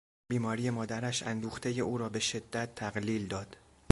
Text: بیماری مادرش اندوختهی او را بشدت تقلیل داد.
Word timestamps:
بیماری 0.29 0.69
مادرش 0.69 1.23
اندوختهی 1.23 1.81
او 1.81 1.97
را 1.97 2.09
بشدت 2.09 2.75
تقلیل 2.75 3.27
داد. 3.27 3.57